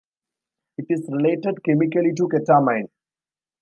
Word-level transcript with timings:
It 0.79 0.87
is 0.89 1.07
related 1.11 1.63
chemically 1.63 2.13
to 2.13 2.27
ketamine. 2.27 2.87